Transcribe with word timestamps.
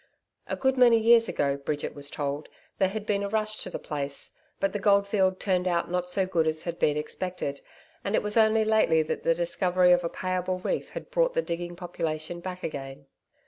A 0.47 0.55
good 0.55 0.77
many 0.79 0.97
years 0.97 1.29
ago, 1.29 1.57
Bridget 1.57 1.93
was 1.93 2.09
told, 2.09 2.49
there 2.79 2.89
had 2.89 3.05
been 3.05 3.21
a 3.21 3.29
rush 3.29 3.57
to 3.57 3.69
the 3.69 3.77
place, 3.77 4.35
but 4.59 4.73
the 4.73 4.79
gold 4.79 5.05
field 5.07 5.39
turned 5.39 5.67
out 5.67 5.91
not 5.91 6.09
so 6.09 6.25
good 6.25 6.47
as 6.47 6.63
had 6.63 6.79
been 6.79 6.97
expected, 6.97 7.61
and 8.03 8.15
it 8.15 8.23
was 8.23 8.35
only 8.35 8.65
lately 8.65 9.03
that 9.03 9.21
the 9.21 9.35
discovery 9.35 9.91
of 9.91 10.03
a 10.03 10.09
payable 10.09 10.57
reef 10.57 10.89
had 10.93 11.11
brought 11.11 11.35
the 11.35 11.43
digging 11.43 11.75
population 11.75 12.39
back 12.39 12.63
again. 12.63 13.05